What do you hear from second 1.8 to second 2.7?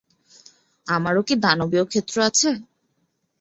ক্ষেত্র আছে?